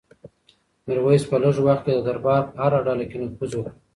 میرویس 0.85 1.23
په 1.29 1.37
لږ 1.43 1.55
وخت 1.67 1.81
کې 1.85 1.91
د 1.95 1.99
دربار 2.07 2.41
په 2.49 2.55
هره 2.63 2.79
ډله 2.85 3.05
کې 3.09 3.17
نفوذ 3.23 3.51
وکړ. 3.55 3.71